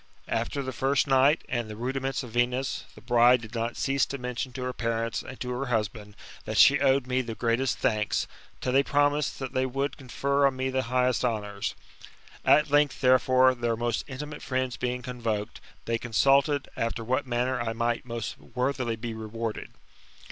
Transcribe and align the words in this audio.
After 0.27 0.63
the 0.63 0.73
first 0.73 1.05
night, 1.05 1.43
and 1.47 1.69
the 1.69 1.75
rudi 1.75 1.99
ments 1.99 2.23
of 2.23 2.31
Venus, 2.31 2.85
the 2.95 3.01
bride 3.01 3.39
did 3.43 3.53
not 3.53 3.77
cease 3.77 4.03
to 4.07 4.17
mention 4.17 4.51
to 4.53 4.63
her 4.63 4.73
parents 4.73 5.21
and 5.21 5.39
to 5.41 5.51
her 5.51 5.67
husband, 5.67 6.15
that 6.45 6.57
she 6.57 6.79
owed 6.79 7.05
me 7.05 7.21
the 7.21 7.35
greatest 7.35 7.77
thanks, 7.77 8.25
till 8.61 8.73
they 8.73 8.81
promised 8.81 9.37
that 9.37 9.53
they 9.53 9.67
would 9.67 9.97
confer 9.97 10.47
on 10.47 10.55
me 10.55 10.71
the 10.71 10.81
highest 10.89 11.23
honours. 11.23 11.75
At 12.43 12.71
length, 12.71 12.99
therefore, 13.01 13.53
their 13.53 13.77
most 13.77 14.03
intimate 14.07 14.41
friends 14.41 14.75
being 14.75 15.03
convoked, 15.03 15.61
they 15.85 15.99
consulted 15.99 16.67
after 16.75 17.03
what 17.03 17.27
manner 17.27 17.61
I 17.61 17.73
might 17.73 18.03
most 18.03 18.39
worthily 18.39 18.95
be 18.95 19.13
rewarded. 19.13 19.69